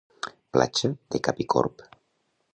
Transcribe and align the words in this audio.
Platja 0.53 0.89
de 1.11 1.21
Capicorb 1.29 1.85